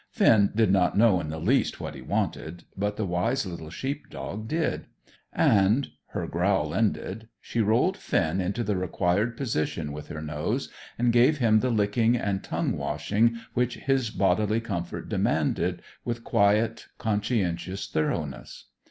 [0.09, 4.09] Finn did not know in the least what he wanted; but the wise little sheep
[4.09, 4.87] dog did;
[5.31, 11.13] and, her growl ended, she rolled Finn into the required position with her nose, and
[11.13, 17.87] gave him the licking and tongue washing which his bodily comfort demanded, with quiet, conscientious
[17.87, 18.69] thoroughness.